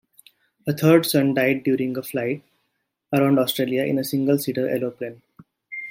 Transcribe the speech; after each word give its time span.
A 0.65 0.73
third 0.73 1.05
son 1.05 1.35
died 1.35 1.63
during 1.63 1.95
a 1.95 2.01
flight 2.01 2.43
around 3.13 3.37
Australia 3.37 3.83
in 3.83 3.99
a 3.99 4.03
single-seater 4.03 4.67
aeroplane. 4.67 5.21